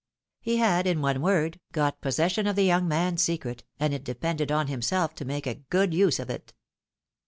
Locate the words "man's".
2.87-3.21